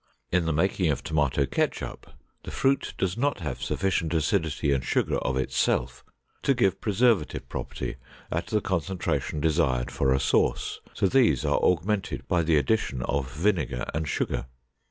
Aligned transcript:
In 0.31 0.45
the 0.47 0.51
making 0.51 0.89
of 0.89 1.03
tomato 1.03 1.45
ketchup, 1.45 2.07
the 2.41 2.49
fruit 2.49 2.95
does 2.97 3.15
not 3.17 3.41
have 3.41 3.61
sufficient 3.61 4.15
acidity 4.15 4.71
and 4.71 4.83
sugar 4.83 5.17
of 5.19 5.37
itself 5.37 6.03
to 6.41 6.55
give 6.55 6.81
preservative 6.81 7.47
property 7.47 7.97
at 8.31 8.47
the 8.47 8.61
concentration 8.61 9.39
desired 9.39 9.91
for 9.91 10.11
a 10.11 10.19
sauce, 10.19 10.79
so 10.95 11.05
these 11.05 11.45
are 11.45 11.59
augmented 11.61 12.27
by 12.27 12.41
the 12.41 12.57
addition 12.57 13.03
of 13.03 13.31
vinegar 13.31 13.85
and 13.93 14.07
sugar. 14.07 14.47